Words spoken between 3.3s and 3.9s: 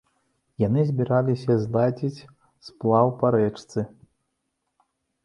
рэчцы.